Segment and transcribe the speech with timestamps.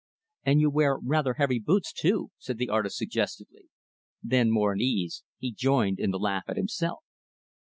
[0.43, 3.69] "And you wear rather heavy boots too," said the artist suggestively.
[4.23, 7.03] Then, more at ease, he joined in the laugh at himself.